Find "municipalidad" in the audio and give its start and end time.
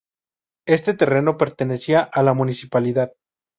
2.33-3.13